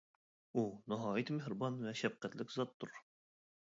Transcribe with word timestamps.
ئۇ 0.53 0.63
ناھايىتى 0.93 1.37
مېھرىبان 1.37 1.79
ۋە 1.85 1.97
شەپقەتلىك 2.03 2.59
زاتتۇر. 2.61 3.01